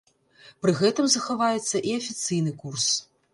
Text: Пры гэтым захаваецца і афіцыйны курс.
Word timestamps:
Пры 0.65 0.71
гэтым 0.79 1.09
захаваецца 1.15 1.83
і 1.91 1.93
афіцыйны 1.99 2.55
курс. 2.65 2.89